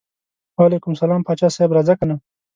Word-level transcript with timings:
وعلیکم 0.57 0.91
السلام 0.95 1.21
پاچا 1.27 1.47
صاحب 1.55 1.71
راځه 1.77 1.93
کنه. 1.99 2.15